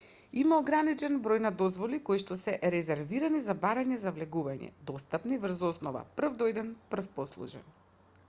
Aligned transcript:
има 0.43 0.55
ограничен 0.61 1.17
број 1.25 1.41
на 1.45 1.49
дозволи 1.59 1.99
коишто 2.07 2.37
се 2.43 2.55
резервирани 2.75 3.41
за 3.49 3.55
барања 3.65 3.99
за 4.05 4.13
влегување 4.15 4.71
достапни 4.91 5.39
врз 5.43 5.61
основа 5.69 6.03
прв 6.23 6.39
дојден 6.41 6.73
прв 6.95 7.13
послужен 7.21 7.71